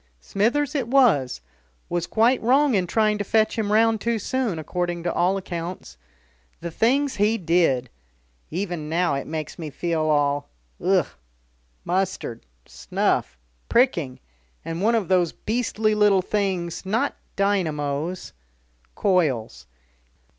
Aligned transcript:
"Smithers 0.19 0.73
it 0.73 0.87
was 0.87 1.41
was 1.87 2.07
quite 2.07 2.41
wrong 2.41 2.73
in 2.73 2.87
trying 2.87 3.19
to 3.19 3.23
fetch 3.23 3.55
him 3.55 3.71
round 3.71 4.01
too 4.01 4.17
soon, 4.17 4.57
according 4.57 5.03
to 5.03 5.13
all 5.13 5.37
accounts. 5.37 5.95
The 6.59 6.71
things 6.71 7.17
he 7.17 7.37
did! 7.37 7.87
Even 8.49 8.89
now 8.89 9.13
it 9.13 9.27
makes 9.27 9.59
me 9.59 9.69
feel 9.69 10.01
all 10.01 10.49
ugh! 10.83 11.05
Mustard, 11.85 12.47
snuff, 12.65 13.37
pricking. 13.69 14.19
And 14.65 14.81
one 14.81 14.95
of 14.95 15.07
those 15.07 15.33
beastly 15.33 15.93
little 15.93 16.23
things, 16.23 16.83
not 16.83 17.15
dynamos" 17.35 18.33
"Coils." 18.95 19.67